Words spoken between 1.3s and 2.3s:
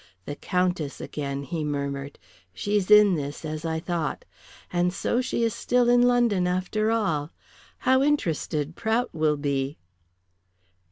he murmured.